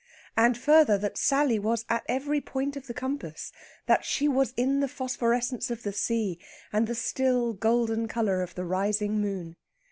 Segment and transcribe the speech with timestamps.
[0.35, 3.51] And, further, that Sally was at every point of the compass
[3.85, 6.39] that she was in the phosphorescence of the sea,
[6.73, 9.57] and the still golden colour of the rising moon.